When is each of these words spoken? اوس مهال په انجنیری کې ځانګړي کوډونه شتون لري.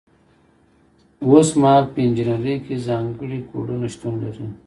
اوس 1.25 1.47
مهال 1.61 1.85
په 1.93 1.99
انجنیری 2.05 2.55
کې 2.65 2.83
ځانګړي 2.87 3.39
کوډونه 3.49 3.85
شتون 3.93 4.13
لري. 4.23 4.47